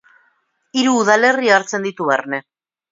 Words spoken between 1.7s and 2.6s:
ditu barne.